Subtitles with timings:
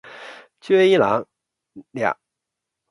[0.61, 0.99] 阆音
[1.93, 2.17] 两。